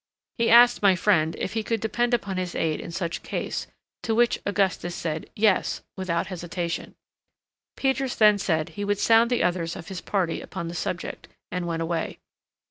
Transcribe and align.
He 0.39 0.49
asked 0.49 0.81
my 0.81 0.95
friend 0.95 1.35
if 1.37 1.53
he 1.53 1.61
could 1.61 1.79
depend 1.79 2.15
upon 2.15 2.37
his 2.37 2.55
aid 2.55 2.79
in 2.81 2.89
such 2.89 3.21
case, 3.21 3.67
to 4.01 4.15
which 4.15 4.39
Augustus 4.47 4.95
said, 4.95 5.29
"Yes," 5.35 5.83
without 5.95 6.25
hesitation. 6.25 6.95
Peters 7.77 8.15
then 8.15 8.39
said 8.39 8.69
he 8.69 8.83
would 8.83 8.97
sound 8.97 9.29
the 9.29 9.43
others 9.43 9.75
of 9.75 9.89
his 9.89 10.01
party 10.01 10.41
upon 10.41 10.69
the 10.69 10.73
subject, 10.73 11.27
and 11.51 11.67
went 11.67 11.83
away. 11.83 12.17